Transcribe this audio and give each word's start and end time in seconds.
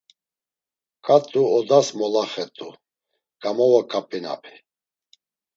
Ǩat̆u 1.05 1.41
odas 1.57 1.87
molaxet̆u, 1.97 2.67
gamavoǩap̌inapi 3.41 4.55